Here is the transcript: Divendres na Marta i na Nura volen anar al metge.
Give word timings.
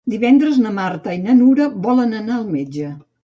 Divendres 0.11 0.55
na 0.63 0.71
Marta 0.77 1.13
i 1.17 1.19
na 1.27 1.35
Nura 1.43 1.69
volen 1.85 2.17
anar 2.23 2.35
al 2.39 2.47
metge. 2.57 2.91